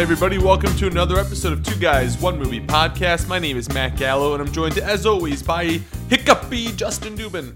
[0.00, 3.28] Hey, everybody, welcome to another episode of Two Guys, One Movie Podcast.
[3.28, 5.78] My name is Matt Gallo, and I'm joined, as always, by
[6.08, 7.54] Hiccupy Justin Dubin.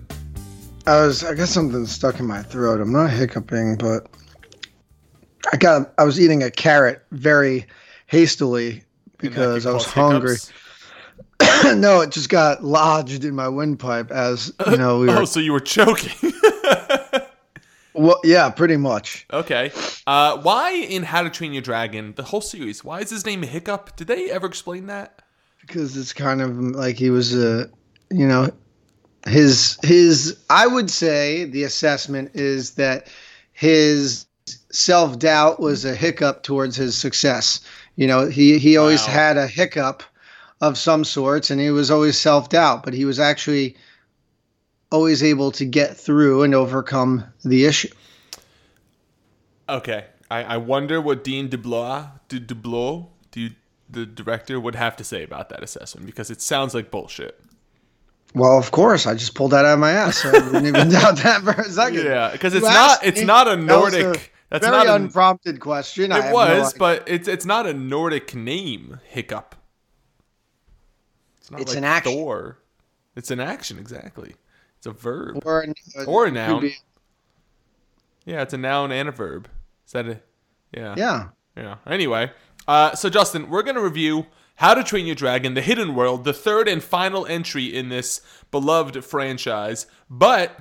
[0.87, 2.83] I was I got something stuck in my throat.
[2.83, 4.09] I'm not hiccuping, but
[5.55, 7.65] I got I was eating a carrot very
[8.09, 8.85] hastily
[9.17, 10.37] because I was hungry.
[11.75, 15.23] no, it just got lodged in my windpipe as you know we oh, were.
[15.23, 16.31] oh, so you were choking.
[18.05, 19.27] Well, yeah, pretty much.
[19.33, 19.73] okay.
[20.07, 23.43] Uh, why in How to Train Your Dragon, the whole series, why is his name
[23.43, 23.97] Hiccup?
[23.97, 25.23] Did they ever explain that?
[25.61, 27.71] Because it's kind of like he was a,
[28.11, 28.51] you know,
[29.27, 30.37] his his.
[30.51, 33.09] I would say the assessment is that
[33.53, 34.27] his
[34.71, 37.61] self doubt was a hiccup towards his success.
[37.97, 39.13] You know, he he always Wow.
[39.15, 40.03] had a hiccup
[40.61, 43.77] of some sorts, and he was always self doubt, but he was actually
[44.95, 47.89] always able to get through and overcome the issue.
[49.69, 50.05] Okay.
[50.31, 53.53] I, I wonder what Dean DeBlois, De, DeBlois, the,
[53.91, 57.41] the director, would have to say about that assessment because it sounds like bullshit.
[58.35, 60.19] Well, of course, I just pulled that out of my ass.
[60.19, 62.05] So I didn't even doubt that for a second.
[62.05, 64.33] Yeah, because it's not it's not a Nordic.
[64.51, 66.05] That's Very not an, unprompted question.
[66.05, 66.79] It no was, idea.
[66.79, 69.01] but it's it's not a Nordic name.
[69.05, 69.55] Hiccup.
[71.39, 72.13] It's not It's like an action.
[72.13, 72.59] Thor.
[73.17, 74.35] It's an action, exactly.
[74.85, 75.41] It's a verb.
[75.47, 76.71] or a, Or a noun.
[78.27, 79.49] Yeah, it's a noun and a verb.
[79.87, 80.21] Is that a?
[80.77, 80.95] Yeah.
[80.99, 81.29] Yeah.
[81.57, 81.77] Yeah.
[81.87, 82.31] Anyway,
[82.69, 84.27] uh, so Justin, we're gonna review
[84.57, 88.21] How to Train Your Dragon: The Hidden World, the third and final entry in this
[88.51, 89.87] beloved franchise.
[90.11, 90.55] But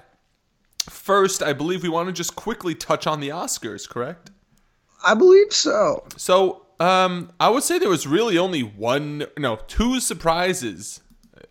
[0.90, 3.90] first, I believe we want to just quickly touch on the Oscars.
[3.90, 4.32] Correct?
[5.06, 6.06] I believe so.
[6.16, 11.02] So, um, I would say there was really only one, no, two surprises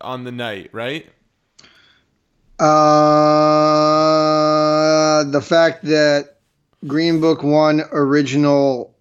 [0.01, 1.07] on the night, right?
[3.53, 6.37] Uh, the fact that
[6.87, 8.95] Green Book won original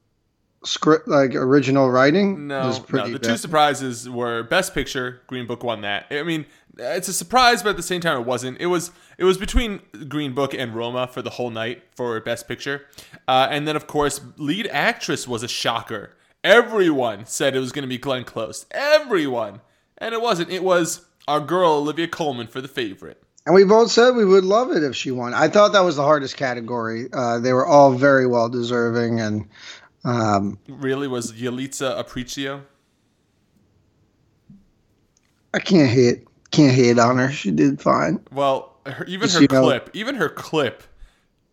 [0.65, 3.07] script, like original writing, No, was no.
[3.09, 3.23] The bad.
[3.23, 5.21] two surprises were Best Picture.
[5.27, 6.07] Green Book won that.
[6.11, 6.47] I mean,
[6.79, 8.61] it's a surprise, but at the same time, it wasn't.
[8.61, 12.49] It was it was between Green Book and Roma for the whole night for Best
[12.49, 12.87] Picture,
[13.29, 16.17] uh, and then of course, lead actress was a shocker.
[16.45, 18.67] Everyone said it was going to be Glenn Close.
[18.73, 19.61] Everyone,
[19.99, 20.51] and it wasn't.
[20.51, 23.23] It was our girl Olivia Colman for the favorite.
[23.47, 25.35] And we both said we would love it if she won.
[25.35, 27.09] I thought that was the hardest category.
[27.13, 29.49] Uh, they were all very well deserving, and
[30.05, 32.63] um, Really was Yalitza Aparicio.
[35.55, 37.31] I can't hate can't hate on her.
[37.33, 38.21] She did fine.
[38.33, 40.83] Well, her, even her know- clip, even her clip,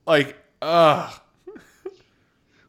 [0.05, 1.13] like, ugh.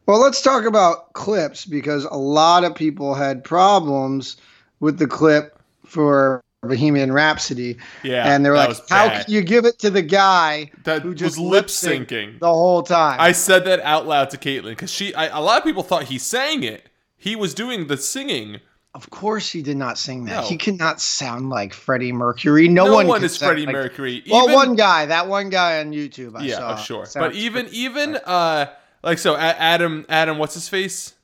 [0.06, 4.36] Well, let's talk about clips because a lot of people had problems
[4.80, 7.78] with the clip for Bohemian Rhapsody.
[8.03, 9.25] Yeah, and they were like, "How bad.
[9.25, 12.38] can you give it to the guy That who was just lip syncing.
[12.38, 15.59] the whole time?" I said that out loud to Caitlin because she, I, a lot
[15.59, 16.88] of people thought he sang it.
[17.16, 18.60] He was doing the singing.
[18.94, 20.43] of course, he did not sing that.
[20.43, 20.48] No.
[20.48, 22.69] He cannot sound like Freddie Mercury.
[22.69, 24.22] No, No, one, one is Freddie like- Mercury.
[24.28, 26.37] Well, one guy, that one guy on YouTube.
[26.37, 27.06] I yeah, saw, oh, sure.
[27.15, 28.66] But even, even, uh,
[29.03, 31.15] like so, Adam, Adam, what's his face?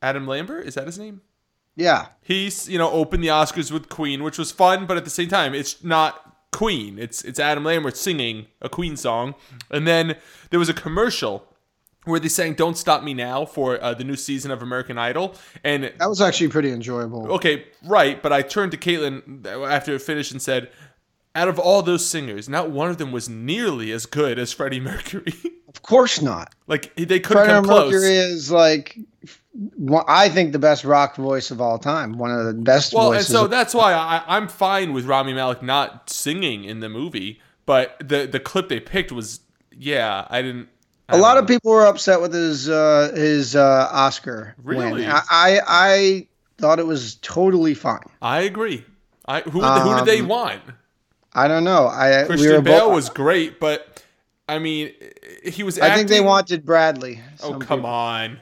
[0.00, 1.20] Adam Lambert is that his name?
[1.78, 5.10] Yeah, He's you know opened the Oscars with Queen, which was fun, but at the
[5.10, 6.98] same time, it's not Queen.
[6.98, 9.34] It's it's Adam Lambert singing a Queen song,
[9.70, 10.16] and then
[10.50, 11.46] there was a commercial
[12.04, 15.36] where they sang "Don't Stop Me Now" for uh, the new season of American Idol,
[15.62, 17.32] and that was actually pretty enjoyable.
[17.32, 18.20] okay, right.
[18.22, 20.70] But I turned to Caitlin after it finished and said,
[21.38, 24.80] "Out of all those singers, not one of them was nearly as good as Freddie
[24.80, 25.34] Mercury.
[25.68, 26.54] Of course not.
[26.66, 28.98] like they couldn't Freddie come close." Freddie Mercury is like,
[30.08, 32.16] I think the best rock voice of all time.
[32.18, 33.32] One of the best Well, and voices.
[33.32, 37.40] so of- that's why I, I'm fine with Rami Malek not singing in the movie,
[37.66, 40.68] but the the clip they picked was, yeah, I didn't.
[41.10, 41.40] I a lot know.
[41.42, 45.02] of people were upset with his uh, his uh, Oscar Really?
[45.02, 45.10] win.
[45.10, 46.26] I, I I
[46.58, 48.00] thought it was totally fine.
[48.22, 48.84] I agree.
[49.26, 50.62] I who who did they Um, want?
[51.32, 51.86] I don't know.
[51.86, 54.02] I we Christian were Bale both- was great, but
[54.48, 54.92] I mean,
[55.44, 55.78] he was.
[55.78, 57.20] I think they wanted Bradley.
[57.42, 58.38] Oh come people- on!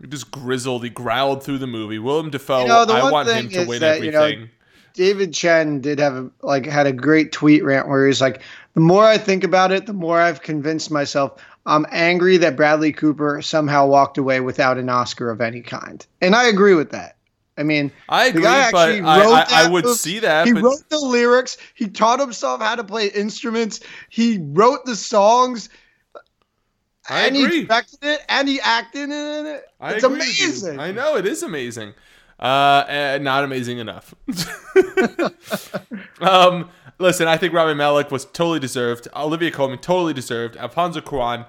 [0.00, 0.84] He just grizzled.
[0.84, 1.98] He growled through the movie.
[1.98, 2.62] Willem Dafoe.
[2.62, 4.50] You know, I want him to win that, you know, everything.
[4.94, 8.42] David Chen did have a, like had a great tweet rant where he's like,
[8.74, 12.92] the more I think about it, the more I've convinced myself I'm angry that Bradley
[12.92, 17.17] Cooper somehow walked away without an Oscar of any kind, and I agree with that.
[17.58, 19.96] I mean, I agree, but actually I, wrote I, I would movie.
[19.96, 20.46] see that.
[20.46, 21.58] he but wrote the lyrics.
[21.74, 23.80] He taught himself how to play instruments.
[24.08, 25.68] He wrote the songs.
[27.10, 27.60] I and agree.
[27.60, 29.64] he directed it, and he acted in it.
[29.80, 30.78] I It's amazing.
[30.78, 31.94] I know it is amazing.
[32.38, 34.14] Uh, eh, not amazing enough.
[36.20, 36.70] um,
[37.00, 39.08] listen, I think Rami Malek was totally deserved.
[39.16, 40.56] Olivia Colman totally deserved.
[40.56, 41.44] Alfonso Cuarón,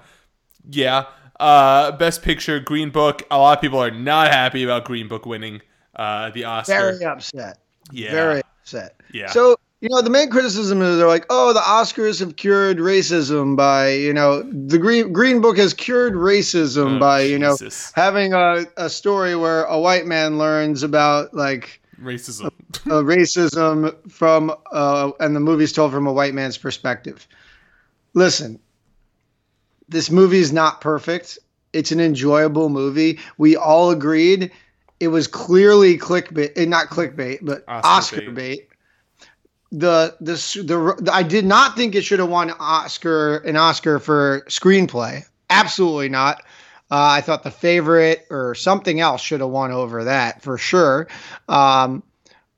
[0.68, 1.04] yeah.
[1.38, 3.22] uh, Best Picture, Green Book.
[3.30, 5.60] A lot of people are not happy about Green Book winning
[6.00, 6.72] uh, the Oscar.
[6.72, 7.58] Very upset.
[7.92, 8.10] Yeah.
[8.12, 9.00] Very upset.
[9.12, 9.28] Yeah.
[9.30, 13.54] So you know the main criticism is they're like, oh, the Oscars have cured racism
[13.56, 17.56] by you know the Green Green Book has cured racism Oh, by you know
[17.94, 22.46] having a, a story where a white man learns about like racism.
[22.86, 27.26] uh, racism from uh, and the movie's told from a white man's perspective.
[28.14, 28.58] Listen,
[29.88, 31.38] this movie is not perfect.
[31.72, 33.20] It's an enjoyable movie.
[33.38, 34.50] We all agreed
[35.00, 38.34] it was clearly clickbait, eh, not clickbait, but Oscar Oscar, bait.
[38.34, 38.68] bait.
[39.72, 43.98] The, the the the I did not think it should have won Oscar an Oscar
[43.98, 45.24] for screenplay.
[45.48, 46.42] Absolutely not.
[46.90, 51.06] Uh, I thought the favorite or something else should have won over that for sure.
[51.48, 52.02] Um,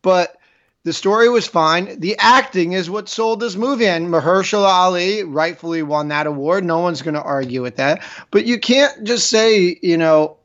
[0.01, 0.39] but
[0.85, 2.01] the story was fine.
[2.01, 6.65] The acting is what sold this movie, and Mahershala Ali rightfully won that award.
[6.65, 8.03] No one's going to argue with that.
[8.31, 10.39] But you can't just say, you know,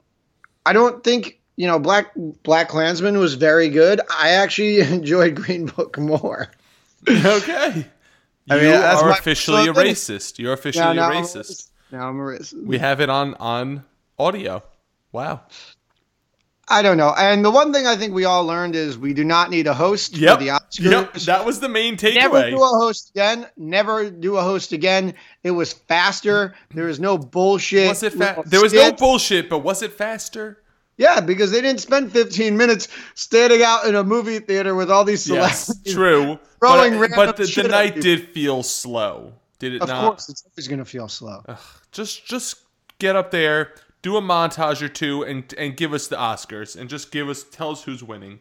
[0.65, 2.11] I don't think you know Black
[2.43, 3.99] Black Klansman was very good.
[4.09, 6.49] I actually enjoyed Green Book more.
[7.09, 7.85] okay.
[8.49, 10.39] I you mean, that's are officially a racist.
[10.39, 11.69] You're officially Now, a now I'm a racist.
[11.91, 12.63] Now I'm a racist.
[12.65, 13.83] We have it on on
[14.17, 14.63] audio.
[15.11, 15.41] Wow.
[16.69, 17.13] I don't know.
[17.17, 19.73] And the one thing I think we all learned is we do not need a
[19.73, 20.37] host Yep.
[20.39, 20.79] for the Oscars.
[20.91, 21.13] Yep.
[21.25, 22.15] That was the main takeaway.
[22.15, 23.47] Never do a host again.
[23.55, 25.13] Never do a host again.
[25.43, 26.55] It was faster.
[26.73, 27.87] There was no bullshit.
[27.87, 30.61] Was it fa- There was no bullshit, but was it faster?
[30.97, 35.03] Yeah, because they didn't spend 15 minutes standing out in a movie theater with all
[35.05, 35.79] these celebrities.
[35.85, 36.39] Yes, true.
[36.59, 39.33] Throwing But, but the, the night did feel slow.
[39.59, 40.07] Did it Of not?
[40.09, 41.43] course, it's always going to feel slow.
[41.91, 42.57] Just just
[42.99, 46.89] get up there, do a montage or two, and and give us the Oscars, and
[46.89, 48.39] just give us tell us who's winning.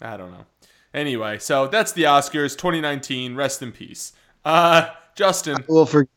[0.00, 0.46] I don't know.
[0.92, 3.34] Anyway, so that's the Oscars 2019.
[3.34, 4.12] Rest in peace.
[4.44, 5.64] Uh, Justin.
[5.68, 6.08] Well, for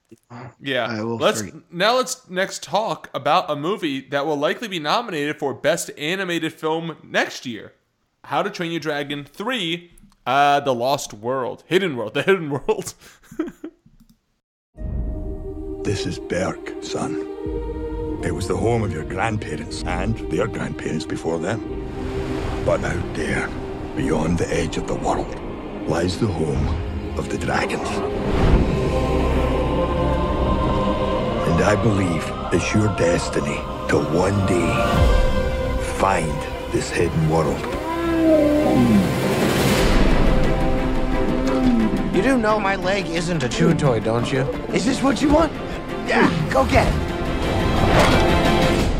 [0.59, 0.85] Yeah.
[0.87, 1.55] I will let's forget.
[1.71, 6.53] now let's next talk about a movie that will likely be nominated for best animated
[6.53, 7.73] film next year.
[8.25, 9.91] How to Train Your Dragon 3
[10.25, 11.63] uh The Lost World.
[11.67, 12.93] Hidden World, The Hidden World.
[15.83, 17.15] This is Berk, son.
[18.23, 21.59] It was the home of your grandparents and their grandparents before them.
[22.65, 23.47] But out there,
[23.95, 25.33] beyond the edge of the world,
[25.87, 26.67] lies the home
[27.17, 27.87] of the dragons.
[31.57, 32.23] And I believe
[32.53, 33.55] it's your destiny
[33.89, 34.71] to one day
[35.97, 36.29] find
[36.71, 37.59] this hidden world.
[42.15, 44.41] You do know my leg isn't a chew toy, don't you?
[44.71, 45.51] Is this what you want?
[46.07, 47.07] Yeah, go get it.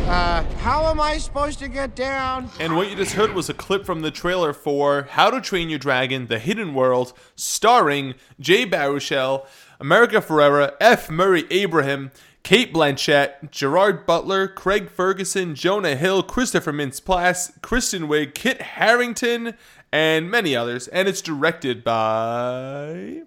[0.08, 2.50] Uh, how am I supposed to get down?
[2.60, 5.70] and what you just heard was a clip from the trailer for How to Train
[5.70, 9.46] Your Dragon: The Hidden World, starring Jay Baruchel,
[9.80, 11.12] America Ferrera, F.
[11.12, 12.10] Murray Abraham,
[12.48, 19.54] Cate Blanchett, Gerard Butler, Craig Ferguson, Jonah Hill, Christopher Mintz-Plasse, Kristen Wiig, Kit Harington,
[19.92, 20.88] and many others.
[20.88, 23.24] And it's directed by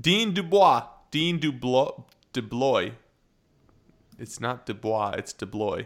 [0.00, 0.86] Dean Dubois.
[1.10, 2.92] Dean Dublo- Dubloy.
[4.18, 5.84] It's not Dubois, it's Dubloy.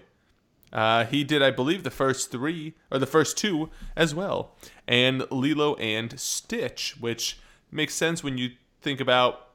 [0.73, 4.54] Uh, he did, I believe, the first three or the first two as well,
[4.87, 7.40] and Lilo and Stitch, which
[7.73, 8.50] makes sense when you
[8.81, 9.49] think about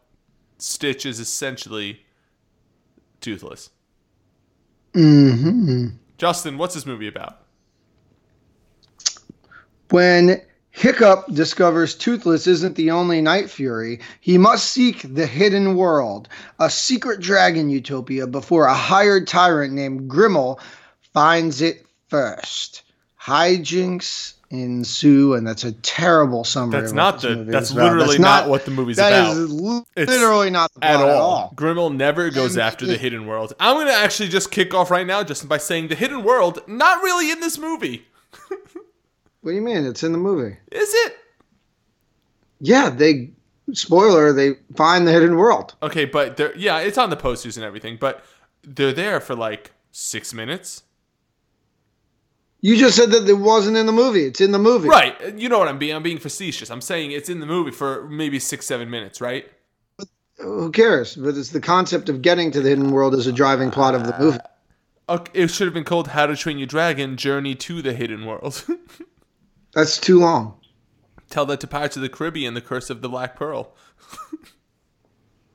[0.57, 2.01] Stitch is essentially
[3.21, 3.69] toothless.
[4.93, 7.43] hmm Justin, what's this movie about?
[9.89, 16.27] When Hiccup discovers Toothless isn't the only Night Fury, he must seek the hidden world,
[16.59, 20.59] a secret dragon utopia, before a hired tyrant named Grimmel
[21.13, 22.83] finds it first.
[23.19, 26.79] Hijinks ensue, and that's a terrible summary.
[26.81, 27.35] That's not the.
[27.35, 27.93] That's is about.
[27.93, 29.37] literally not, what the movie's That about.
[29.37, 31.53] is li- It's literally not the at plot all.
[31.55, 33.53] Grimmel never goes And after the hidden world.
[33.59, 37.03] I'm gonna actually just kick off right now, Justin, by saying the hidden world not
[37.03, 38.07] really in this movie.
[39.41, 39.85] What do you mean?
[39.85, 40.57] It's in the movie.
[40.71, 41.15] Is it?
[42.59, 43.29] Yeah, they.
[43.71, 45.75] Spoiler: They find the hidden world.
[45.81, 48.23] Okay, but yeah, it's on the posters and everything, but
[48.63, 50.83] they're there for like six minutes.
[52.61, 54.23] You just said that it wasn't in the movie.
[54.23, 54.89] It's in the movie.
[54.89, 55.37] Right.
[55.37, 56.69] You know what I'm being I'm being facetious.
[56.69, 59.45] I'm saying it's in the movie for maybe six, seven minutes, right?
[60.37, 61.15] Who cares?
[61.15, 64.05] But it's the concept of getting to the hidden world is a driving plot of
[64.05, 64.19] the ah.
[64.19, 64.39] movie.
[65.09, 68.25] Okay, it should have been called How to Train Your Dragon: Journey to the Hidden
[68.25, 68.65] World.
[69.73, 70.59] That's too long.
[71.29, 73.73] Tell that to Pirates of the Caribbean: The Curse of the Black Pearl.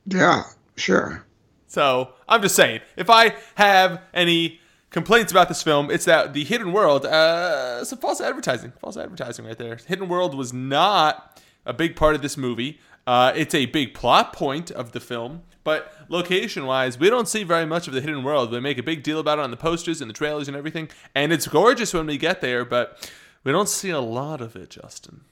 [0.07, 0.45] Yeah,
[0.77, 1.25] sure.
[1.69, 4.61] So I'm just saying, if I have any
[4.93, 9.45] complaints about this film, it's that the Hidden World, uh, some false advertising, false advertising
[9.47, 9.77] right there.
[9.87, 12.79] Hidden World was not a big part of this movie.
[13.07, 17.45] Uh, it's a big plot point of the film, But location wise, we don't see
[17.45, 18.51] very much of the hidden world.
[18.51, 20.89] We make a big deal about it on the posters and the trailers and everything,
[21.15, 23.11] and it's gorgeous when we get there, but
[23.45, 25.23] we don't see a lot of it, Justin.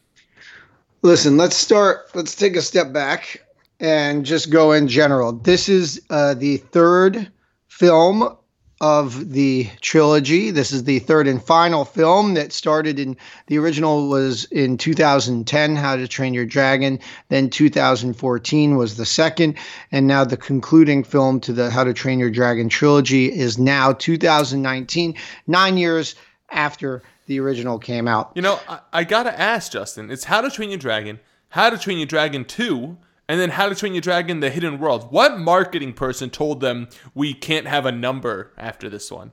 [1.03, 2.11] Listen, let's start.
[2.15, 3.45] Let's take a step back
[3.81, 5.33] and just go in general.
[5.33, 7.31] This is uh, the third
[7.69, 8.37] film
[8.81, 10.51] of the trilogy.
[10.51, 15.77] This is the third and final film that started in the original was in 2010,
[15.77, 16.99] How to Train Your Dragon.
[17.29, 19.57] Then 2014 was the second,
[19.93, 23.93] and now the concluding film to the How to Train Your Dragon trilogy is now
[23.93, 25.15] 2019,
[25.47, 26.15] nine years
[26.51, 28.33] after the original came out.
[28.35, 30.11] You know, I, I gotta ask Justin.
[30.11, 31.21] It's How to Train Your Dragon,
[31.51, 32.97] How to Train Your Dragon Two,
[33.31, 35.13] and then How to Train Your Dragon: The Hidden World.
[35.13, 39.31] What marketing person told them we can't have a number after this one?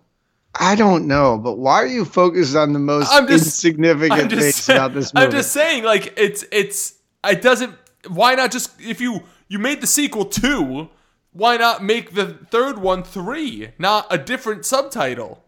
[0.54, 4.30] I don't know, but why are you focused on the most I'm just- insignificant I'm
[4.30, 5.26] just, things about this movie?
[5.26, 6.94] I'm just saying, like it's it's
[7.26, 7.74] it doesn't.
[8.08, 10.90] Why not just if you you made the sequel two,
[11.32, 15.44] why not make the third one three, not a different subtitle?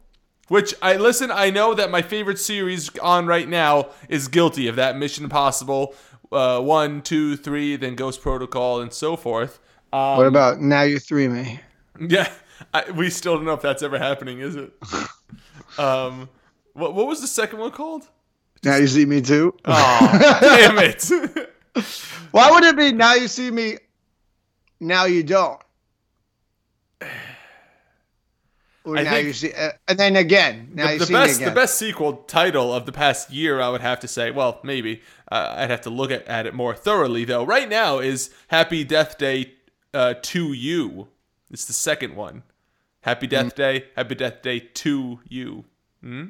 [0.48, 1.30] Which I listen.
[1.30, 4.98] I know that my favorite series on right now is guilty of that.
[4.98, 5.94] Mission Impossible,
[6.32, 9.60] uh, one, two, three, then Ghost Protocol, and so forth.
[9.92, 11.60] Um, what about now you three me?
[12.00, 12.32] yeah,
[12.74, 14.74] I, we still don't know if that's ever happening, is it?
[15.80, 16.30] um,
[16.74, 18.08] what what was the second one called?
[18.64, 19.56] Now you see me too.
[19.66, 21.10] Oh, damn it!
[22.32, 23.78] Why would it be now you see me?
[24.80, 25.62] Now you don't.
[27.02, 27.10] Or I
[28.86, 30.72] now think- you see, uh, and then again.
[30.74, 33.70] Now the, you the see best the best sequel title of the past year i
[33.70, 36.74] would have to say well maybe uh, i'd have to look at, at it more
[36.76, 39.54] thoroughly though right now is happy death day
[39.94, 41.08] uh, to you
[41.52, 42.44] it's the second one
[43.02, 43.30] happy Mm.
[43.32, 45.66] death day happy death day to you
[46.02, 46.26] hmm?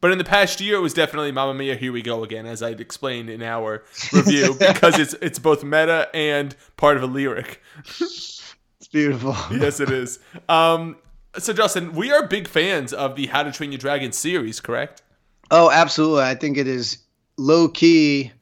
[0.00, 2.62] but in the past year it was definitely Mamma Mia Here We Go Again as
[2.62, 7.60] I'd explained in our review because it's it's both meta and part of a lyric
[8.80, 9.34] It's beautiful.
[9.56, 10.96] yes it is um
[11.38, 15.02] so Justin we are big fans of the How to Train Your Dragon series correct
[15.50, 16.24] Oh, absolutely.
[16.24, 16.98] I think it is
[17.36, 18.32] low key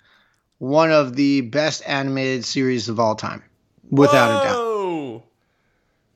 [0.58, 3.42] one of the best animated series of all time,
[3.90, 4.56] without a doubt.
[4.56, 5.22] Whoa.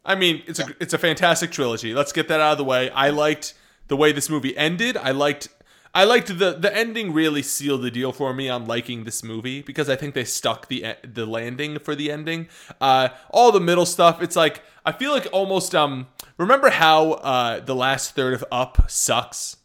[0.05, 1.93] I mean, it's a it's a fantastic trilogy.
[1.93, 2.89] Let's get that out of the way.
[2.91, 3.55] I liked
[3.89, 4.97] the way this movie ended.
[4.97, 5.49] I liked
[5.95, 9.63] I liked the the ending really sealed the deal for me on liking this movie
[9.63, 12.49] because I think they stuck the the landing for the ending.
[12.81, 17.61] Uh, all the middle stuff, it's like I feel like almost um remember how uh
[17.61, 19.57] the last third of Up sucks.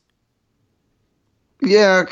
[1.62, 2.06] Yeah,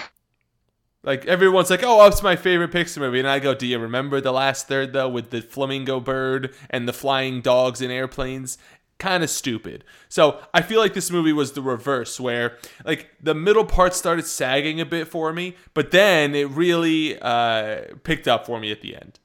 [1.03, 4.22] Like everyone's like, "Oh, Up's my favorite Pixar movie," and I go, "Do you remember
[4.22, 8.58] the last third though, with the flamingo bird and the flying dogs and airplanes?"
[9.01, 9.84] Kind of stupid.
[10.10, 14.27] So I feel like this movie was the reverse, where like the middle part started
[14.27, 18.81] sagging a bit for me, but then it really uh, picked up for me at
[18.84, 19.20] the end.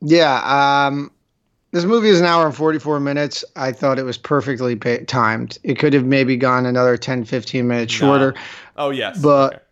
[0.00, 1.10] Yeah, um,
[1.72, 3.44] this movie is an hour and 44 minutes.
[3.54, 5.58] I thought it was perfectly pa- timed.
[5.62, 8.34] It could have maybe gone another 10, 15 minutes shorter.
[8.76, 9.62] Oh yes, But- Okay.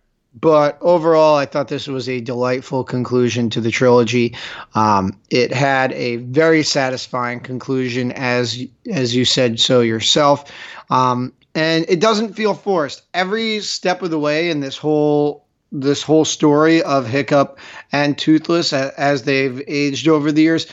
[0.41, 4.35] But overall, I thought this was a delightful conclusion to the trilogy.
[4.75, 10.51] Um, it had a very satisfying conclusion, as as you said so yourself,
[10.91, 13.03] um, and it doesn't feel forced.
[13.15, 17.59] Every step of the way in this whole this whole story of Hiccup
[17.93, 20.67] and Toothless, as they've aged over the years,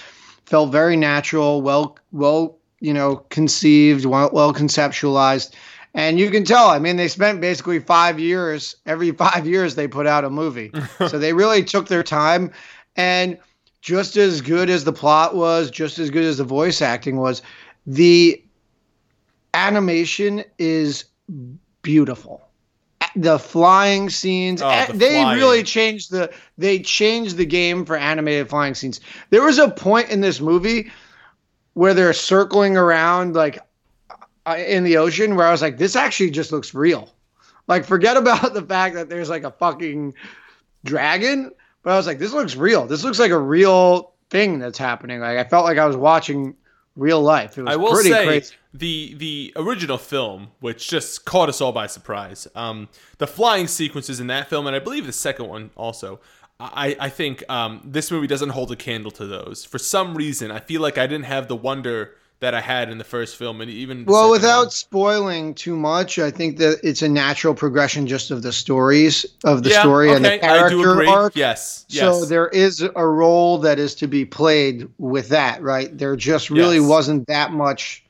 [0.45, 5.53] felt very natural, well well you know conceived, well, well conceptualized.
[5.93, 9.87] And you can tell, I mean, they spent basically five years, every five years they
[9.87, 10.71] put out a movie.
[11.07, 12.51] so they really took their time.
[12.95, 13.37] And
[13.81, 17.41] just as good as the plot was, just as good as the voice acting was,
[17.85, 18.41] the
[19.53, 21.05] animation is
[21.81, 22.41] beautiful.
[23.15, 25.37] The flying scenes, Oh, eh, the they flying.
[25.37, 29.01] really changed the they changed the game for animated flying scenes.
[29.31, 30.91] There was a point in this movie
[31.73, 33.59] where they're circling around like
[34.47, 37.13] in the ocean where I was like, this actually just looks real.
[37.67, 40.13] Like, forget about the fact that there's like a fucking
[40.83, 41.51] dragon,
[41.83, 42.85] but I was like, this looks real.
[42.85, 45.19] This looks like a real thing that's happening.
[45.19, 46.55] Like, I felt like I was watching
[46.95, 47.57] real life.
[47.57, 48.55] It was I will pretty say crazy.
[48.73, 52.47] the the original film, which just caught us all by surprise.
[52.55, 56.19] Um, the flying sequences in that film, and I believe the second one also.
[56.63, 59.65] I, I think um, this movie doesn't hold a candle to those.
[59.65, 62.97] For some reason, I feel like I didn't have the wonder that I had in
[62.97, 64.69] the first film, and even Well, without one.
[64.71, 69.63] spoiling too much, I think that it's a natural progression just of the stories of
[69.63, 71.35] the Yeah, story and the okay, I do character arc.
[71.35, 72.19] Yes, yes.
[72.19, 75.95] So there is a role that is to be played with that, right?
[75.95, 76.89] There just really Yes.
[76.89, 78.03] wasn't that much.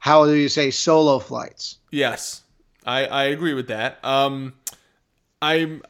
[0.00, 1.78] How do you say solo flights?
[1.92, 2.42] Yes,
[2.84, 4.04] I, I agree with that.
[4.04, 4.54] Um,
[5.40, 5.82] I'm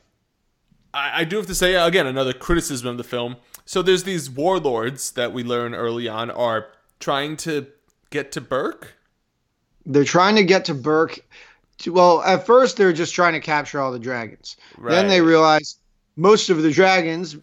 [0.92, 3.36] I, I do have to say again another criticism of the film.
[3.64, 6.68] So there's these warlords that we learn early on are
[7.00, 7.66] trying to
[8.10, 8.94] get to Berk.
[9.86, 11.18] They're trying to get to Berk.
[11.78, 14.56] To, well, at first they're just trying to capture all the dragons.
[14.82, 15.76] Then they realize
[16.16, 17.36] most of the dragons,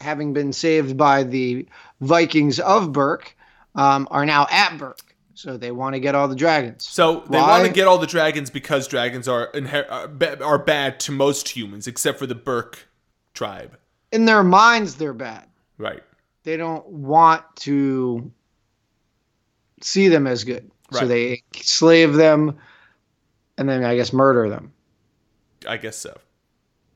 [0.00, 1.66] having been saved by the
[2.00, 3.36] Vikings of Berk,
[3.74, 5.00] um, are now at Berk.
[5.34, 6.88] So they want to get all the dragons.
[6.88, 7.58] So they Why?
[7.60, 11.50] want to get all the dragons because dragons are inher- are, are bad to most
[11.50, 12.88] humans except for the Berk
[13.34, 13.78] tribe.
[14.12, 15.46] In their minds, they're bad.
[15.76, 16.02] Right.
[16.44, 18.32] They don't want to
[19.80, 20.70] see them as good.
[20.92, 22.58] So they slave them
[23.58, 24.72] and then I guess murder them.
[25.66, 26.16] I guess so.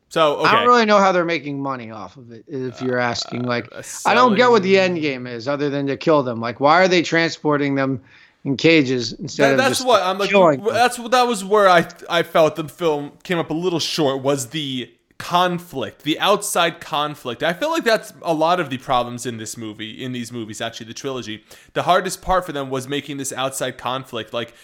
[0.09, 0.49] So okay.
[0.49, 2.45] I don't really know how they're making money off of it.
[2.49, 5.87] If you're asking, like, uh, I don't get what the end game is, other than
[5.87, 6.41] to kill them.
[6.41, 8.03] Like, why are they transporting them
[8.45, 10.31] in cages instead of that's just what I'm like.
[10.31, 10.75] them?
[10.75, 14.23] That's what that was where I I felt the film came up a little short.
[14.23, 17.43] Was the conflict, the outside conflict.
[17.43, 20.61] I feel like that's a lot of the problems in this movie, in these movies,
[20.61, 21.45] actually, the trilogy.
[21.75, 24.33] The hardest part for them was making this outside conflict.
[24.33, 24.55] Like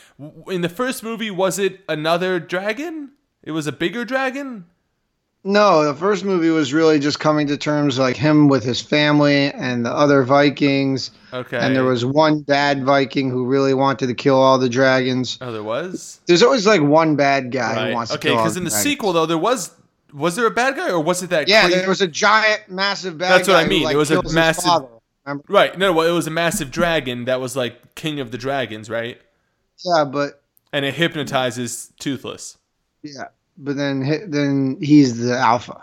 [0.48, 3.12] in the first movie, was it another dragon?
[3.44, 4.64] It was a bigger dragon.
[5.44, 9.52] No, the first movie was really just coming to terms like him with his family
[9.52, 11.12] and the other Vikings.
[11.32, 11.56] Okay.
[11.58, 15.38] And there was one bad Viking who really wanted to kill all the dragons.
[15.40, 16.20] Oh, there was.
[16.26, 17.88] There's always like one bad guy Right.
[17.90, 18.82] who wants to Okay, kill all because in the dragons.
[18.90, 19.70] sequel though, there was
[20.16, 21.46] was there a bad guy or was it that?
[21.48, 23.36] Yeah, crazy- there was a giant, massive bad guy.
[23.36, 23.82] That's what I who, mean.
[23.84, 24.88] like, It was a massive-.
[25.48, 25.76] Right.
[25.76, 29.20] No, well, it was a massive dragon that was like king of the dragons, right?
[29.84, 30.42] Yeah, but
[30.72, 32.56] And it hypnotizes Toothless.
[33.02, 33.24] yeah,
[33.58, 35.82] but then then he's the alpha.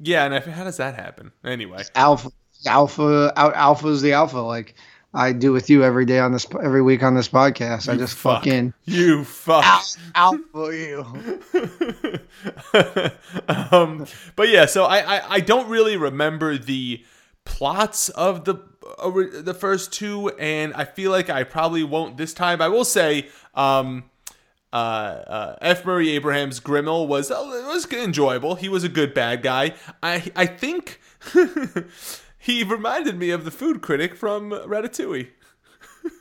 [0.00, 1.30] Yeah, and I, how does that happen?
[1.44, 2.30] Anyway, alpha
[2.66, 4.74] alpha out alpha's the alpha like
[5.14, 8.14] i do with you every day on this every week on this podcast i just
[8.14, 8.44] fuck.
[8.44, 9.64] fucking you fuck.
[9.64, 11.40] al- alpha you
[13.48, 17.04] um, but yeah, so I, I I don't really remember the
[17.44, 18.56] plots of the
[18.98, 19.10] uh,
[19.42, 22.60] the first two, and I feel like I probably won't this time.
[22.60, 24.04] I will say, um,
[24.72, 25.84] uh, uh, F.
[25.84, 28.56] Murray Abraham's Grimmel was uh, was enjoyable.
[28.56, 29.74] He was a good bad guy.
[30.02, 31.00] I I think
[32.44, 35.28] he reminded me of the food critic from Ratatouille.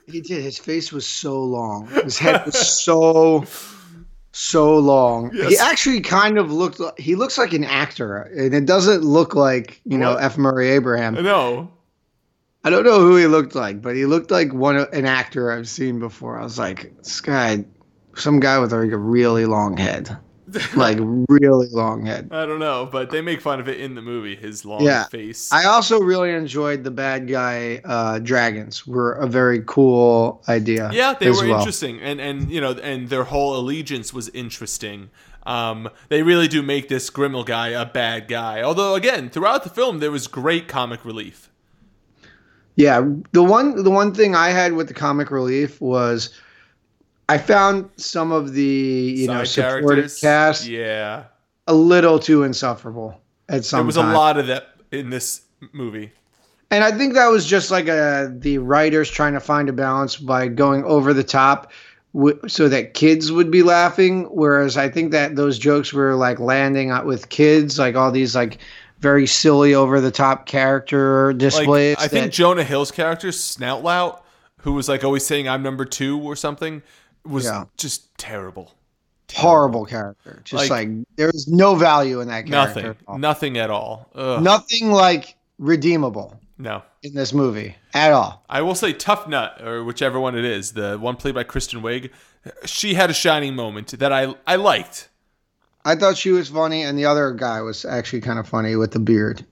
[0.07, 0.43] he did.
[0.43, 1.87] His face was so long.
[2.03, 3.45] His head was so
[4.35, 5.31] so long.
[5.31, 9.35] He actually kind of looked like he looks like an actor and it doesn't look
[9.35, 10.23] like you know What?
[10.23, 10.37] f.
[10.37, 11.13] Murray abraham.
[11.15, 11.69] No,
[12.63, 15.51] i don't know who he looked like but he looked like one of- an actor
[15.51, 16.39] i've seen before.
[16.39, 17.63] I was like this guy
[18.15, 20.17] some guy with like a really long head
[20.75, 20.97] like
[21.29, 24.35] really long head I don't know, but they make fun of it in the movie.
[24.35, 25.05] His long Yeah.
[25.05, 25.51] face.
[25.51, 28.85] I also really enjoyed the bad guy uh, dragons.
[28.87, 30.89] Were a very cool idea.
[30.93, 31.57] Yeah, they were well.
[31.59, 35.09] interesting, and and you know, and their whole allegiance was interesting.
[35.45, 38.61] Um, they really do make this Grimmel guy a bad guy.
[38.61, 41.49] Although, again, throughout the film, there was great comic relief.
[42.75, 46.29] Yeah, the one the one thing I had with the comic relief was
[47.33, 51.23] I found some of the you know Side supporting characters, cast yeah,
[51.67, 53.19] a little too insufferable
[53.49, 54.11] at some there was time.
[54.11, 55.41] a lot of that in this
[55.71, 56.11] movie.
[56.71, 60.17] And I think that was just like a, the writers trying to find a balance
[60.17, 61.71] by going over the top
[62.15, 64.23] w- so that kids would be laughing.
[64.25, 68.35] Whereas I think that those jokes were like landing out with kids, like all these
[68.35, 68.57] like
[68.99, 71.97] very silly over the top character Like, displays.
[71.99, 74.21] I think Jonah Hill's character Snotlout,
[74.61, 76.81] who was like always saying "I'm number two or something,
[77.25, 77.65] was Yeah.
[77.77, 78.71] just terrible.
[79.35, 80.41] horrible character.
[80.43, 82.51] Just Like- like, there's no value in that character.
[82.81, 83.17] Nothing, at all.
[83.17, 84.09] nothing at all.
[84.13, 86.83] Ugh, Nothing like redeemable no.
[87.01, 88.43] in this movie at all.
[88.47, 91.81] I will say Tough Nut, or whichever one it is, the one played by Kristen
[91.81, 92.11] Wiig.
[92.65, 95.09] She had a shining moment that I I liked.
[95.83, 98.91] I thought she was funny, and the other guy was actually kind of funny with
[98.91, 99.43] the beard.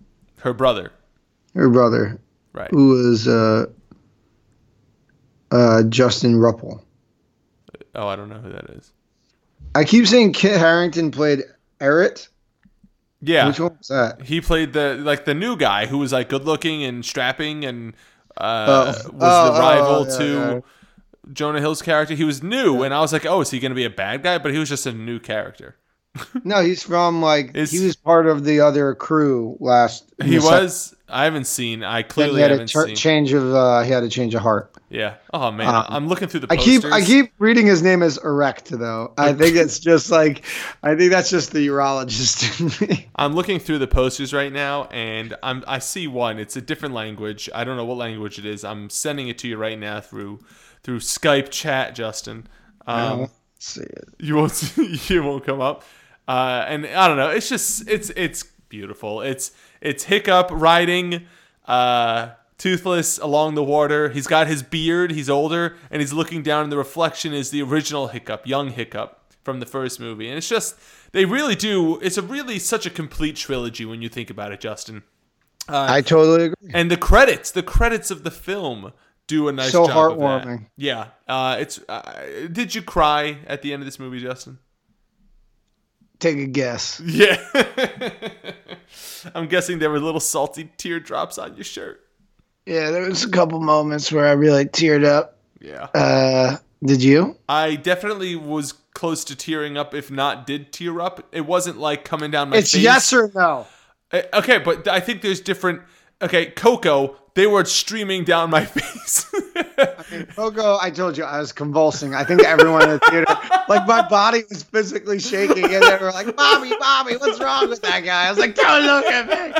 [0.41, 0.91] Her brother,
[1.55, 2.19] Her brother,
[2.53, 2.69] right?
[2.69, 3.65] who was uh,
[5.51, 6.83] uh, Justin Rupple.
[7.95, 8.91] Oh, I don't know who that is.
[9.75, 11.41] I keep saying Kit Harington played
[11.79, 12.27] Eret.
[13.21, 14.21] Yeah, Which one was that?
[14.23, 17.93] he played the like the new guy who was like good looking and strapping and
[18.37, 18.85] uh, Oh.
[18.87, 20.25] was Oh, the rival oh, yeah, to
[20.55, 20.59] yeah.
[21.33, 22.15] Jonah Hill's character.
[22.15, 24.23] He was new, and I was like, oh, is he going to be a bad
[24.23, 24.39] guy?
[24.39, 25.75] But he was just a new character.
[26.43, 30.11] No, he's from like Is- he was part of the other crew last.
[30.23, 30.95] He was.
[31.11, 31.83] I haven't seen.
[31.83, 32.95] I clearly he had a haven't tur- seen.
[32.95, 33.53] change of.
[33.53, 34.73] Uh, he had a change of heart.
[34.89, 35.15] yeah.
[35.33, 38.17] Oh man, Um, I'm looking through the I keep I keep reading his name as
[38.17, 39.13] erect though.
[39.17, 40.43] I think it's just like
[40.83, 43.07] I think that's just the urologist in me.
[43.15, 46.39] I'm looking through the posters right now, and I'm I see one.
[46.39, 47.49] It's a different language.
[47.53, 48.63] I don't know what language it is.
[48.63, 50.39] I'm sending it to you right now through
[50.83, 52.47] through Skype chat, Justin.
[52.87, 54.05] Um, Let's see it.
[54.19, 55.83] you won't see, you won't come up,
[56.27, 57.29] uh, and I don't know.
[57.29, 59.21] It's just it's it's beautiful.
[59.21, 61.27] It's it's hiccup riding
[61.65, 64.09] uh, toothless along the water.
[64.09, 65.11] He's got his beard.
[65.11, 69.33] He's older, and he's looking down, and the reflection is the original Hiccup, young Hiccup
[69.43, 70.27] from the first movie.
[70.27, 70.75] And it's just
[71.11, 71.99] they really do.
[71.99, 75.03] It's a really such a complete trilogy when you think about it, Justin.
[75.69, 76.71] Uh, I totally agree.
[76.73, 78.93] And the credits, the credits of the film
[79.27, 79.93] do a nice so job.
[79.93, 80.67] So heartwarming.
[80.77, 81.07] Yeah.
[81.27, 81.79] Uh, it's.
[81.87, 84.59] Uh, did you cry at the end of this movie, Justin?
[86.21, 87.01] Take a guess.
[87.03, 87.43] Yeah.
[89.35, 92.05] I'm guessing there were little salty teardrops on your shirt.
[92.67, 95.39] Yeah, there was a couple moments where I really teared up.
[95.59, 95.87] Yeah.
[95.95, 97.37] Uh, did you?
[97.49, 101.27] I definitely was close to tearing up, if not did tear up.
[101.31, 102.83] It wasn't like coming down my it's face.
[102.83, 103.65] yes or no.
[104.11, 105.81] Uh, okay, but I think there's different.
[106.21, 109.25] Okay, Coco, they were streaming down my face.
[109.33, 112.13] I mean, Coco, I told you I was convulsing.
[112.13, 113.25] I think everyone in the theater,
[113.69, 117.81] like my body was physically shaking, and they were like, "Bobby, Bobby, what's wrong with
[117.81, 119.53] that guy?" I was like, "Don't look at me."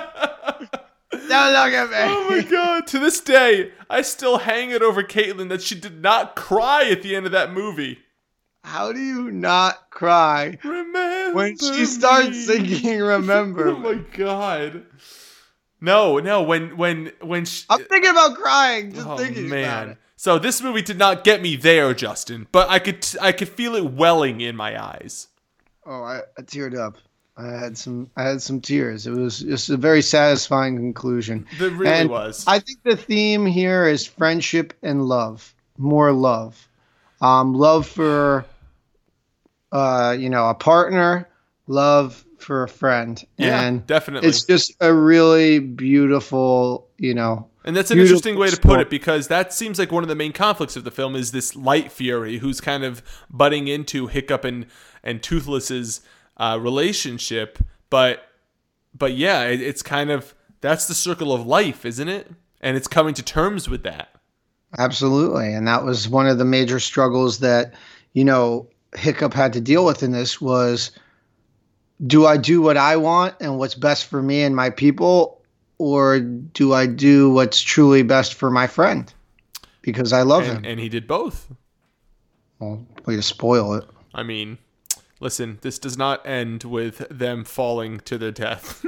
[1.12, 1.96] Don't look at me.
[1.98, 2.88] Oh my god.
[2.88, 7.04] To this day, I still hang it over Caitlin that she did not cry at
[7.04, 8.00] the end of that movie.
[8.64, 13.70] How do you not cry remember when she starts singing Remember?
[13.76, 14.86] oh my god.
[15.82, 19.63] No, no, when when when she, I'm thinking about crying just oh, thinking man.
[19.63, 19.98] about it.
[20.15, 23.76] So this movie did not get me there, Justin, but I could I could feel
[23.76, 25.28] it welling in my eyes.
[25.86, 26.98] Oh, I, I teared up.
[27.36, 29.08] I had some I had some tears.
[29.08, 31.48] It was just a very satisfying conclusion.
[31.60, 32.46] It really and was.
[32.46, 35.56] I think the theme here is friendship and love.
[35.78, 36.67] More love.
[37.20, 38.46] Um, love for
[39.72, 41.28] uh, you know, a partner,
[41.67, 43.23] love for a friend.
[43.38, 44.30] Yeah, and definitely.
[44.30, 48.89] It's just a really beautiful, you know, and that's an interesting way to put it
[48.89, 51.91] because that seems like one of the main conflicts of the film is this light
[51.91, 54.65] fury who's kind of butting into Hiccup and
[55.04, 56.01] and Toothless's
[56.38, 58.27] uh, relationship, but
[58.95, 62.32] but yeah, it, it's kind of that's the circle of life, isn't it?
[62.62, 64.10] And it's coming to terms with that.
[64.77, 67.73] Absolutely, and that was one of the major struggles that
[68.13, 70.91] you know Hiccup had to deal with in this was
[72.06, 75.42] do I do what I want and what's best for me and my people
[75.78, 79.12] or do I do what's truly best for my friend
[79.82, 81.52] because I love and, him and he did both.
[82.60, 83.86] Well, way to spoil it.
[84.14, 84.60] I mean,
[85.20, 88.86] listen, this does not end with them falling to their death.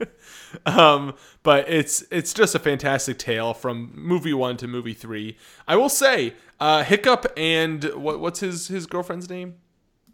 [0.66, 5.36] um, but it's it's just a fantastic tale from movie one to movie three.
[5.66, 9.56] I will say, uh, Hiccup and what what's his his girlfriend's name?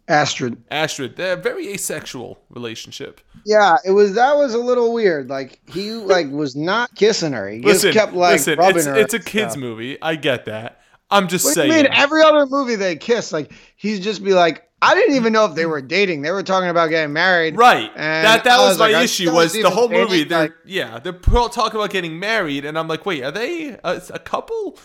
[0.07, 0.61] Astrid.
[0.69, 1.15] Astrid.
[1.15, 3.21] They're a very asexual relationship.
[3.45, 5.29] Yeah, it was that was a little weird.
[5.29, 7.49] Like he like was not kissing her.
[7.49, 8.95] He listen, just kept like listen, rubbing it's, her.
[8.95, 10.01] It's a kids movie.
[10.01, 10.81] I get that.
[11.09, 11.71] I'm just what saying.
[11.71, 15.31] I mean, every other movie they kiss, like he's just be like, I didn't even
[15.31, 16.23] know if they were dating.
[16.23, 17.55] They were talking about getting married.
[17.55, 17.89] Right.
[17.95, 19.31] And that that I was, my like, issue.
[19.31, 20.03] Was the whole dating?
[20.03, 20.23] movie?
[20.25, 24.01] They're Like, yeah, they're talking about getting married, and I'm like, wait, are they a,
[24.09, 24.77] a couple?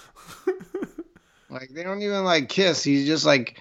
[1.51, 2.85] like they don't even like kiss.
[2.85, 3.61] He's just like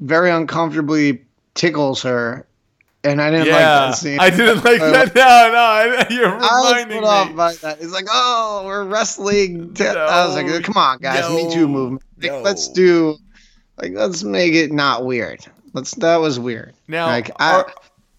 [0.00, 2.46] very uncomfortably tickles her,
[3.04, 4.18] and I didn't like that scene.
[4.20, 5.14] I didn't like Uh, that.
[5.14, 7.80] No, no, I- you're reminding I was put off by that.
[7.80, 9.74] It's like, oh, we're wrestling.
[9.74, 9.86] T-.
[9.86, 12.02] I was like, come on, guys, Me Too movement.
[12.20, 12.40] Like, no.
[12.42, 13.16] Let's do,
[13.80, 15.46] like, let's make it not weird.
[15.72, 15.94] Let's.
[15.96, 16.74] That was weird.
[16.88, 17.64] Now, like, I,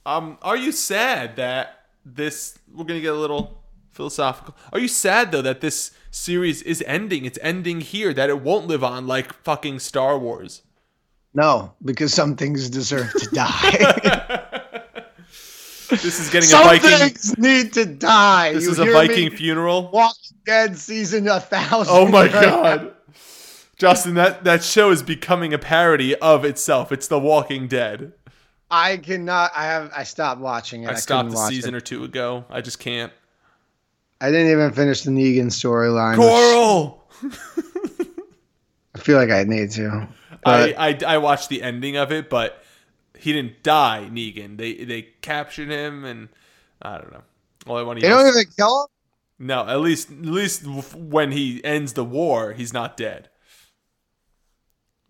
[0.06, 2.58] um, are you sad that this?
[2.74, 4.56] We're gonna get a little philosophical.
[4.72, 7.26] Are you sad though that this series is ending?
[7.26, 8.14] It's ending here.
[8.14, 10.62] That it won't live on like fucking Star Wars.
[11.38, 14.44] No, because some things deserve to die.
[15.90, 16.90] This is getting a Viking.
[16.90, 18.52] some things need to die.
[18.52, 19.38] This You is a Viking me?
[19.38, 19.90] funeral.
[19.90, 21.96] Walking Dead season a thousand.
[21.96, 22.42] Oh my right now.
[22.42, 22.94] god.
[23.78, 26.92] Justin, that, that show is becoming a parody of itself.
[26.92, 28.12] It's The Walking Dead.
[28.70, 29.52] I cannot.
[29.56, 29.92] I have.
[29.96, 30.90] I stopped watching it.
[30.90, 31.78] I I, stopped a season it.
[31.78, 32.44] or two ago.
[32.50, 33.14] I just can't.
[34.20, 36.18] I didn't even finish the Negan storyline.
[36.18, 37.06] Coral!
[38.94, 40.08] I feel like I need to.
[40.50, 42.64] I, I, I watched the ending of it, but
[43.18, 44.58] he didn't die, Negan.
[44.58, 46.30] They they captured him, and
[46.82, 47.24] I don't know.
[47.68, 48.88] All I want to they don't even kill him.
[49.48, 53.30] No, at least at least when he ends the war, he's not dead.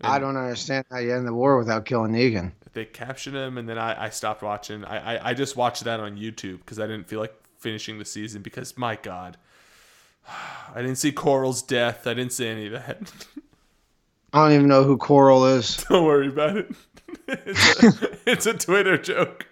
[0.01, 2.51] I don't understand how you end the war without killing Negan.
[2.73, 4.85] They captured him, and then I, I stopped watching.
[4.85, 8.05] I, I, I just watched that on YouTube because I didn't feel like finishing the
[8.05, 9.37] season because my God,
[10.75, 12.05] I didn't see Coral's death.
[12.05, 12.99] I didn't see any of that.
[14.33, 15.77] I don't even know who Coral is.
[15.89, 16.71] Don't worry about it.
[17.27, 19.47] It's a, it's a Twitter joke.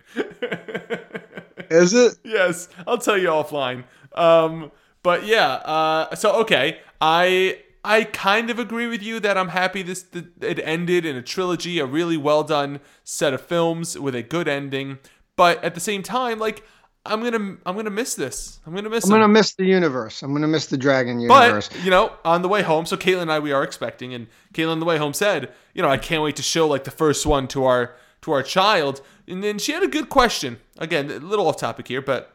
[1.69, 2.17] Is it?
[2.23, 3.85] yes, I'll tell you offline.
[4.13, 4.71] Um,
[5.03, 9.81] but yeah, uh, so okay, I I kind of agree with you that I'm happy
[9.81, 14.15] this th- it ended in a trilogy, a really well done set of films with
[14.15, 14.97] a good ending.
[15.35, 16.63] But at the same time, like
[17.05, 18.59] I'm gonna I'm gonna miss this.
[18.65, 19.05] I'm gonna miss.
[19.05, 19.19] I'm him.
[19.19, 20.23] gonna miss the universe.
[20.23, 21.69] I'm gonna miss the dragon universe.
[21.69, 24.27] But you know, on the way home, so Caitlin and I we are expecting, and
[24.53, 26.91] Caitlin on the way home said, you know, I can't wait to show like the
[26.91, 29.01] first one to our to our child.
[29.27, 30.57] And then she had a good question.
[30.77, 32.31] Again, a little off topic here, but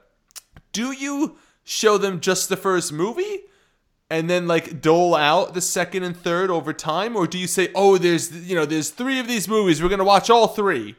[0.73, 3.41] do you show them just the first movie?
[4.09, 7.69] And then like dole out the second and third over time, or do you say,
[7.75, 9.83] "Oh, there's you know, there's three of these movies.
[9.83, 10.97] We're gonna watch all three.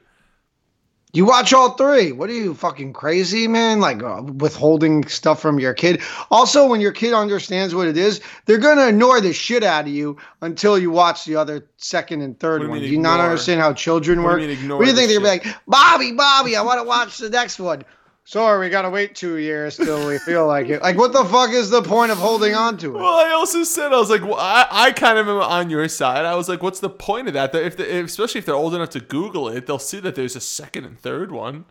[1.13, 2.13] You watch all three.
[2.13, 3.82] What are you fucking crazy, man?
[3.82, 6.02] Like uh, withholding stuff from your kid.
[6.30, 9.91] Also, when your kid understands what it is, they're gonna ignore the shit out of
[9.91, 12.82] you until you watch the other second and third What do you one.
[12.82, 14.39] Do you not understand how children What work?
[14.39, 14.47] do
[14.78, 16.56] what do you the think they're gonna be like, Bobby, Bobby?
[16.56, 17.84] I want to watch the next one.
[18.32, 20.82] Sorry, we gotta wait two years till we feel like it.
[20.82, 23.02] Like, what the fuck is the point of holding on to it?
[23.02, 25.89] Well, I also said I was like, well, I, I kind of am on your
[25.89, 26.24] side.
[26.24, 27.52] I was like, what's the point of that?
[27.52, 30.15] That If, the, if especially if they're old enough to Google it, they'll see that
[30.15, 31.65] there's a second and third one.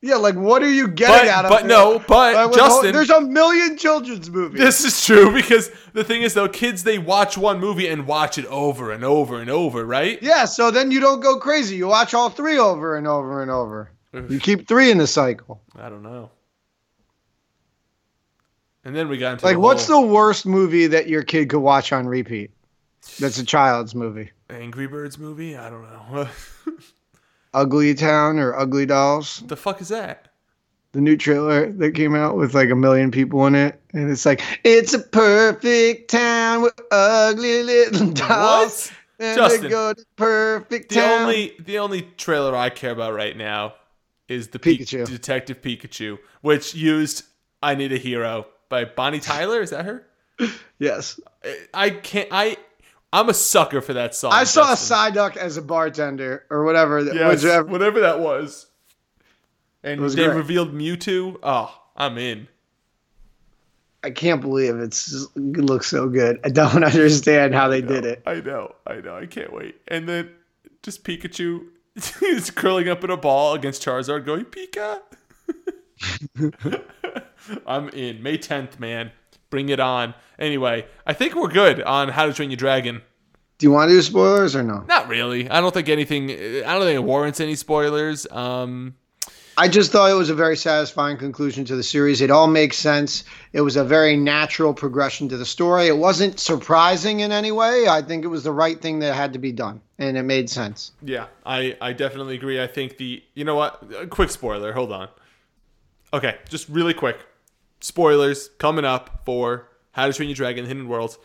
[0.00, 3.10] Yeah, like what are you getting But- out of but no, but Like, Justin- there's
[3.10, 4.58] a million children's movies.
[4.58, 8.38] This is true because the thing is, though, kids they watch one movie and watch
[8.38, 10.18] it over and over and over, right?
[10.22, 11.76] Yeah, so then you don't go crazy.
[11.76, 13.90] You watch all three over and over and over.
[14.12, 15.60] You keep three in the cycle.
[15.76, 16.30] I don't know.
[18.84, 21.58] And then we got into Like, the what's the worst movie that your kid could
[21.60, 22.50] watch on repeat?
[23.20, 24.30] That's a child's movie.
[24.50, 25.56] Angry Birds movie?
[25.56, 26.28] I don't know.
[27.54, 29.42] Ugly Town or Ugly Dolls.
[29.46, 30.28] the fuck is that?
[30.92, 33.78] The new trailer that came out with like a million people in it.
[33.92, 38.90] And it's like, it's a perfect town with ugly little dolls.
[39.18, 41.22] And Justin, they go to perfect The town.
[41.22, 43.74] only the only trailer I care about right now
[44.28, 45.06] is the Pi- Pikachu.
[45.06, 47.24] Detective Pikachu, which used
[47.62, 49.60] "I Need a Hero" by Bonnie Tyler.
[49.62, 50.06] Is that her?
[50.78, 51.18] yes.
[51.74, 52.28] I can't.
[52.30, 52.56] I
[53.12, 54.32] I'm a sucker for that song.
[54.34, 54.96] I saw Justin.
[54.96, 57.00] Psyduck as a bartender or whatever.
[57.02, 58.66] Yes, whichever- whatever that was.
[59.82, 60.36] And was they great.
[60.36, 61.38] revealed Mewtwo.
[61.42, 62.48] Oh, I'm in.
[64.04, 66.38] I can't believe it's it looks so good.
[66.44, 68.22] I don't understand how they did it.
[68.26, 68.74] I know.
[68.86, 69.16] I know.
[69.16, 69.76] I can't wait.
[69.88, 70.30] And then
[70.82, 71.66] just Pikachu
[72.22, 75.00] is curling up in a ball against Charizard, going Pika.
[77.66, 78.22] I'm in.
[78.22, 79.10] May 10th, man.
[79.50, 80.14] Bring it on.
[80.38, 83.02] Anyway, I think we're good on How to Train Your Dragon.
[83.58, 84.84] Do you want to do spoilers or no?
[84.86, 85.50] Not really.
[85.50, 86.30] I don't think anything.
[86.30, 88.26] I don't think it warrants any spoilers.
[88.30, 88.94] Um,
[89.58, 92.20] I just thought it was a very satisfying conclusion to the series.
[92.20, 93.24] It all makes sense.
[93.52, 95.88] It was a very natural progression to the story.
[95.88, 97.88] It wasn't surprising in any way.
[97.88, 100.48] I think it was the right thing that had to be done, and it made
[100.48, 100.92] sense.
[101.02, 102.62] Yeah, I, I definitely agree.
[102.62, 103.82] I think the you know what?
[103.98, 104.72] A quick spoiler.
[104.72, 105.08] Hold on.
[106.12, 107.18] Okay, just really quick.
[107.80, 111.18] Spoilers coming up for How to Train Your Dragon: Hidden Worlds.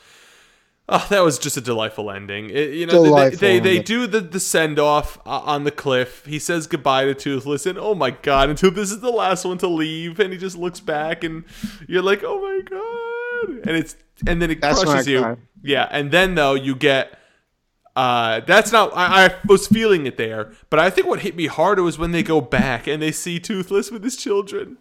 [0.89, 2.49] Oh, that was just a delightful ending.
[2.49, 3.83] It- you know, they- Delightful they, they, ending.
[3.83, 6.25] do the, the send off uh, on the cliff.
[6.25, 9.57] He says goodbye to Toothless, and oh my god, until this is the last one
[9.59, 11.45] to leave, and he just looks back, and
[11.87, 13.95] you're like, oh my god, and it's
[14.27, 15.21] and then it That's crushes you.
[15.21, 15.37] cried.
[15.63, 17.17] Yeah, and then though you get
[17.95, 18.91] uh, that's not.
[18.95, 22.11] I, I was feeling it there, but I think what hit me harder was when
[22.11, 24.77] they go back and they see Toothless with his children.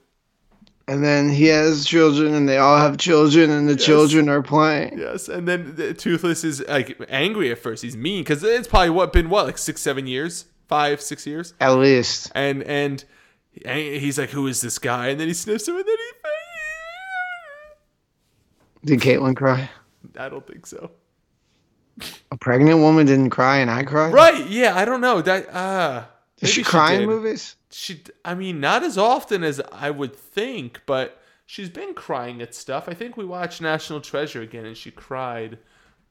[0.92, 4.98] And then he has children, and they all have children, and the children are playing.
[4.98, 7.82] Yes, and then the Toothless is like angry at first.
[7.82, 11.54] He's mean because it's probably what been what like six, seven years, five, six years,
[11.60, 12.30] At least.
[12.34, 13.02] and and
[13.54, 15.96] he's like, "Who is this guy?" And then he sniffs him, and then
[18.82, 18.86] he.
[18.96, 19.70] Did Caitlin cry?
[20.18, 20.90] I don't think so.
[22.30, 24.12] A pregnant woman didn't cry, and I cried.
[24.12, 24.46] Right?
[24.46, 25.22] Yeah, I don't know.
[25.22, 26.04] That uh
[26.42, 27.08] Does she maybe cry in did.
[27.08, 27.56] movies?
[27.70, 32.54] She, I mean, not as often as I would think, but she's been crying at
[32.54, 32.88] stuff.
[32.88, 35.58] I think we watched National Treasure again, and she cried.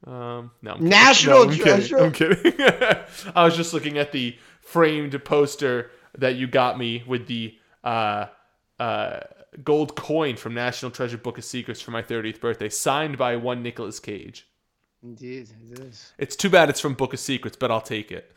[0.07, 0.87] Um, no, I'm.
[0.87, 2.09] National No, I'm Treasure?
[2.11, 2.35] Kidding.
[2.47, 3.33] I'm kidding.
[3.35, 8.27] I was just looking at the framed poster that you got me with the uh,
[8.79, 9.19] uh,
[9.63, 13.61] gold coin from National Treasure Book of Secrets for my 30th birthday, signed by one
[13.61, 14.47] Nicolas Cage.
[15.03, 18.31] Indeed, it is It's too bad it's from Book of Secrets, but I'll take it.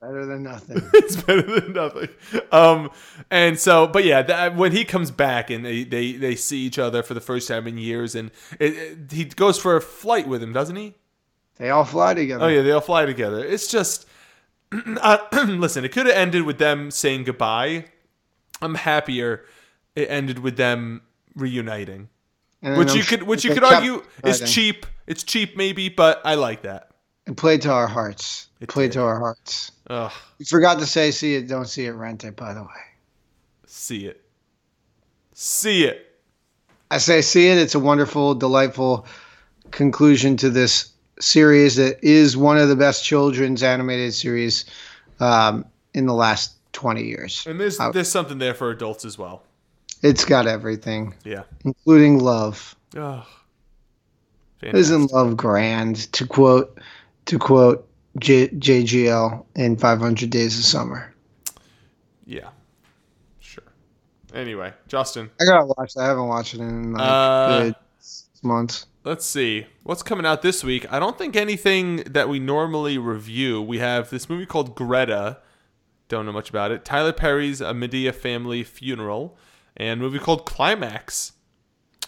[0.00, 0.82] Better than nothing.
[0.94, 2.08] it's better than nothing.
[2.52, 2.90] Um,
[3.30, 6.78] and so, but yeah, that, when he comes back and they, they, they see each
[6.78, 10.26] other for the first time in years, and it, it- he goes for a flight
[10.28, 10.94] with him, doesn't he?
[11.56, 12.44] they all fly together.
[12.44, 13.44] Oh yeah, they all fly together.
[13.44, 14.06] It's just,
[14.72, 17.84] uh, listen, it could have ended with them saying goodbye.
[18.60, 19.44] I'm happier
[19.94, 21.02] it ended with them
[21.36, 22.08] reuniting,
[22.60, 24.86] which I'm you could, which you could argue is cheap.
[25.06, 26.90] It's cheap, maybe, but I like that.
[27.26, 28.48] It played to our hearts.
[28.60, 28.98] It played did.
[28.98, 29.72] to our hearts.
[29.88, 32.68] Ugh, You forgot to say, see it, don't see it, rent it, by the way.
[33.66, 34.22] see it,
[35.34, 36.10] see it.
[36.90, 37.58] I say, see it.
[37.58, 39.06] It's a wonderful, delightful
[39.70, 44.64] conclusion to this series that is one of the best children's animated series
[45.20, 47.46] um, in the last 20 years.
[47.46, 49.42] And there's there's something there for adults as well.
[50.02, 51.14] It's got everything.
[51.24, 51.44] Yeah.
[51.64, 52.76] Including love.
[52.96, 53.26] Oh.
[54.62, 56.10] Isn't love grand?
[56.14, 56.78] To quote
[57.26, 61.14] to quote J- JGL in 500 Days of Summer.
[62.26, 62.48] Yeah.
[63.40, 63.64] Sure.
[64.32, 65.30] Anyway, Justin.
[65.40, 66.02] I gotta watch that.
[66.02, 67.72] I haven't watched it in like uh,
[68.42, 68.86] months.
[69.04, 69.66] Let's see.
[69.82, 70.90] What's coming out this week?
[70.90, 73.60] I don't think anything that we normally review.
[73.60, 75.38] We have this movie called Greta.
[76.08, 76.84] Don't know much about it.
[76.84, 79.36] Tyler Perry's A Madea Family Funeral.
[79.76, 81.32] And a movie called Climax.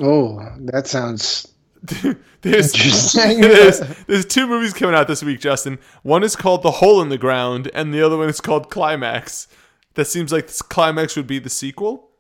[0.01, 1.53] Oh, that sounds
[2.43, 2.73] there's,
[3.15, 5.79] there's, there's two movies coming out this week, Justin.
[6.03, 9.49] One is called The Hole in the Ground, and the other one is called Climax.
[9.95, 12.11] That seems like this Climax would be the sequel.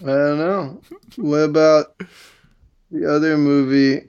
[0.00, 0.80] I don't know.
[1.16, 2.00] What about
[2.90, 4.08] the other movie?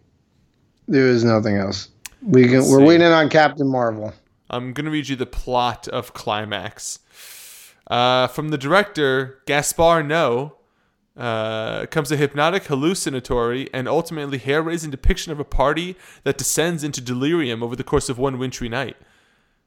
[0.88, 1.90] There is nothing else.
[2.22, 2.66] We can.
[2.66, 4.14] we're waiting on Captain Marvel.
[4.50, 7.00] I'm gonna read you the plot of Climax.
[7.88, 10.52] Uh, from the director Gaspar Noé,
[11.18, 16.84] uh, comes a hypnotic, hallucinatory, and ultimately hair raising depiction of a party that descends
[16.84, 18.96] into delirium over the course of one wintry night.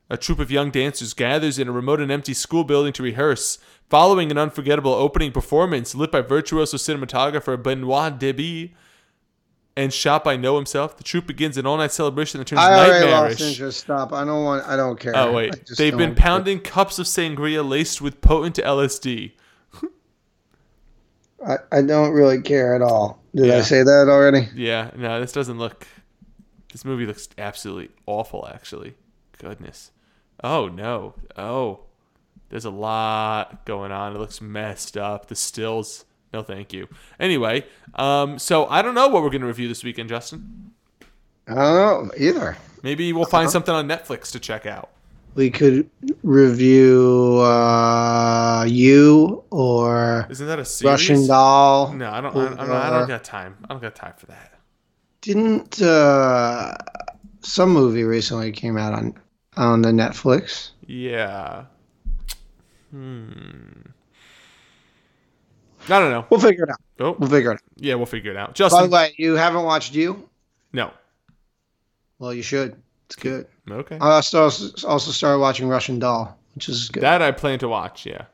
[0.09, 3.59] A troupe of young dancers gathers in a remote and empty school building to rehearse,
[3.89, 8.75] following an unforgettable opening performance lit by virtuoso cinematographer Benoit Debie
[9.77, 10.97] and shot by Noé himself.
[10.97, 13.41] The troupe begins an all-night celebration that turns I nightmarish.
[13.41, 13.81] Lost interest.
[13.81, 14.13] Stop!
[14.13, 14.67] I don't want.
[14.67, 15.17] I don't care.
[15.17, 19.33] Oh wait, they've been pounding cups of sangria laced with potent LSD.
[21.47, 23.23] I, I don't really care at all.
[23.35, 23.57] Did yeah.
[23.57, 24.49] I say that already?
[24.55, 24.91] Yeah.
[24.97, 25.87] No, this doesn't look.
[26.71, 28.49] This movie looks absolutely awful.
[28.53, 28.95] Actually,
[29.39, 29.91] goodness.
[30.43, 31.15] Oh no.
[31.37, 31.81] Oh,
[32.49, 34.15] there's a lot going on.
[34.15, 35.27] It looks messed up.
[35.27, 36.05] The stills.
[36.33, 36.89] No, thank you.
[37.21, 40.73] Anyway, um, so I don't know what we're going to review this weekend, Justin.
[41.47, 42.57] I don't know either.
[42.83, 43.53] Maybe we'll find uh-huh.
[43.53, 44.92] something on Netflix to check out
[45.35, 45.89] we could
[46.23, 50.91] review uh, you or isn't that a series?
[50.91, 51.93] Russian Doll?
[51.93, 52.35] No, I don't.
[52.35, 53.57] Or, I, don't, I don't got time.
[53.65, 54.59] I don't got time for that.
[55.21, 56.77] Didn't uh,
[57.41, 59.15] some movie recently came out on
[59.57, 60.71] on the Netflix?
[60.87, 61.65] Yeah.
[62.91, 63.83] Hmm.
[65.89, 66.27] I don't know.
[66.31, 66.81] We'll figure it out.
[67.01, 67.17] Oh.
[67.19, 67.63] We'll figure it out.
[67.77, 68.55] Yeah, we'll figure it out.
[68.55, 68.83] Justin.
[68.83, 70.29] By the way, you haven't watched you?
[70.73, 70.93] No.
[72.19, 72.81] Well, you should.
[73.13, 73.47] It's good.
[73.71, 73.99] Okay.
[74.01, 77.03] I also also started watching Russian Doll, which is good.
[77.03, 78.07] That I plan to watch.
[78.07, 78.25] Yeah.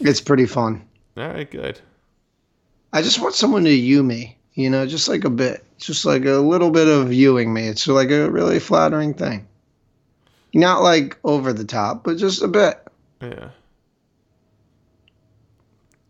[0.00, 0.86] It's pretty fun.
[1.16, 1.80] All right, good.
[2.92, 6.24] I just want someone to you me, you know, just like a bit, just like
[6.26, 7.66] a little bit of viewing me.
[7.66, 9.48] It's like a really flattering thing.
[10.54, 12.80] Not like over the top, but just a bit.
[13.20, 13.50] Yeah.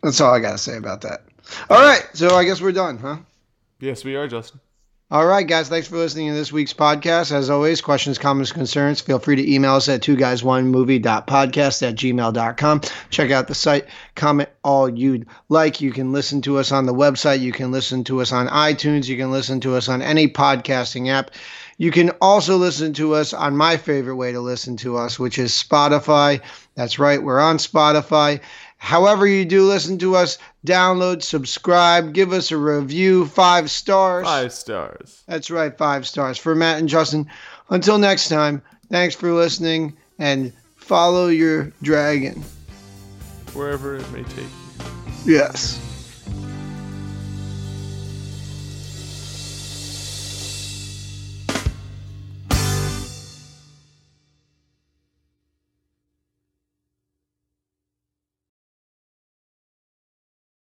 [0.03, 1.23] That's all I got to say about that.
[1.71, 3.17] All right, so I guess we're done, huh?
[3.79, 4.59] Yes, we are, Justin.
[5.11, 5.67] All right, guys.
[5.67, 7.33] Thanks for listening to this week's podcast.
[7.33, 11.85] As always, questions, comments, concerns, feel free to email us at two guys one movie.podcast
[11.85, 12.81] at gmail.com.
[13.09, 15.81] Check out the site, comment all you'd like.
[15.81, 17.41] You can listen to us on the website.
[17.41, 19.09] You can listen to us on iTunes.
[19.09, 21.31] You can listen to us on any podcasting app.
[21.77, 25.37] You can also listen to us on my favorite way to listen to us, which
[25.37, 26.39] is Spotify.
[26.75, 28.39] That's right, we're on Spotify.
[28.81, 34.25] However, you do listen to us, download, subscribe, give us a review, five stars.
[34.25, 35.21] Five stars.
[35.27, 36.39] That's right, five stars.
[36.39, 37.29] For Matt and Justin,
[37.69, 42.43] until next time, thanks for listening and follow your dragon.
[43.53, 44.85] Wherever it may take you.
[45.25, 45.90] Yes.